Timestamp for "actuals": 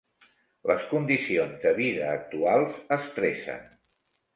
2.17-2.85